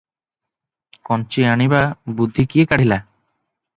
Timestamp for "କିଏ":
2.55-2.67